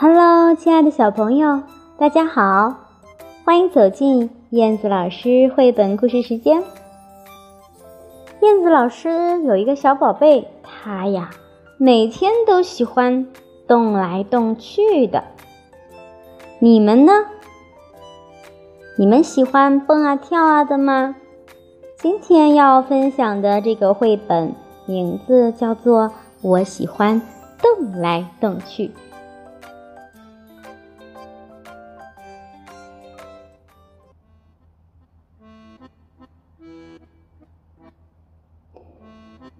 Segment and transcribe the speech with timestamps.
[0.00, 1.60] Hello，亲爱的小朋友，
[1.98, 2.72] 大家好，
[3.44, 6.62] 欢迎走进燕子老师绘本故事时间。
[8.40, 11.30] 燕子老师有一个小宝贝，他呀
[11.78, 13.26] 每天都喜欢
[13.66, 15.24] 动来动去的。
[16.60, 17.12] 你们呢？
[18.96, 21.16] 你们喜欢蹦啊跳啊的吗？
[21.96, 24.54] 今天要分享的这个绘本
[24.86, 26.04] 名字叫做
[26.42, 27.20] 《我喜欢
[27.60, 28.86] 动来动去》。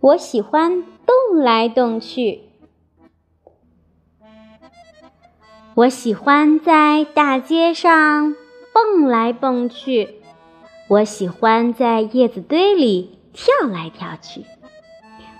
[0.00, 2.42] 我喜欢动来动去。
[5.74, 8.36] 我喜欢在大街上
[8.72, 10.20] 蹦来蹦去。
[10.86, 14.44] 我喜欢在叶子堆里跳来跳去。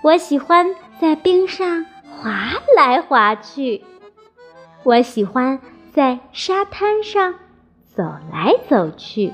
[0.01, 1.85] 我喜欢在冰上
[2.17, 3.81] 滑来滑去。
[4.83, 5.61] 我喜欢
[5.93, 7.35] 在沙滩上
[7.95, 9.31] 走来走去。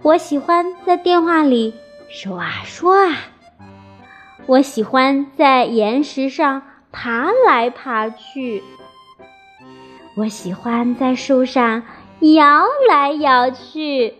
[0.00, 1.74] 我喜欢在电话里
[2.08, 3.35] 说啊说啊。
[4.46, 8.62] 我喜欢在岩石上爬来爬去。
[10.16, 11.82] 我喜欢在树上
[12.20, 14.14] 摇来摇去。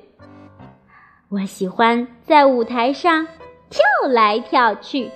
[1.28, 3.28] 我喜欢在舞台上
[3.70, 5.10] 跳来跳去。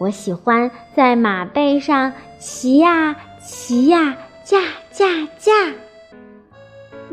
[0.00, 4.58] 我喜欢在马背上骑呀骑呀，驾
[4.90, 5.06] 驾
[5.38, 5.52] 驾。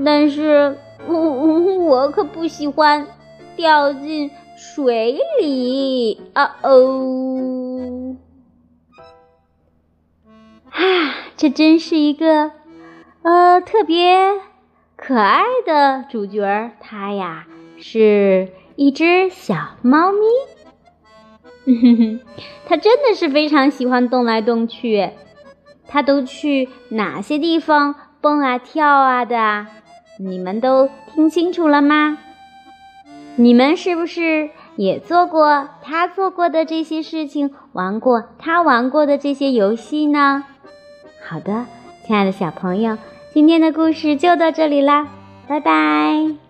[0.03, 0.75] 但是，
[1.07, 3.07] 我我可不喜欢
[3.55, 4.31] 掉进。
[4.57, 8.15] 水里啊哦！
[10.69, 10.79] 啊，
[11.35, 12.51] 这真是一个
[13.21, 14.31] 呃特别
[14.95, 16.71] 可爱的主角儿。
[16.79, 17.45] 它呀
[17.77, 18.47] 是
[18.77, 20.19] 一只小猫咪，
[21.81, 22.21] 哼哼，
[22.65, 25.09] 它真的是非常喜欢动来动去。
[25.85, 29.67] 它都去哪些地方蹦啊跳啊的？
[30.17, 32.19] 你们都听清楚了吗？
[33.37, 40.45] 你们是不是也做过他做过的这些事情，玩过他玩过的这些游戏呢？
[41.27, 41.65] 好的，
[42.05, 42.97] 亲爱的小朋友，
[43.33, 45.07] 今天的故事就到这里啦，
[45.47, 46.44] 拜拜。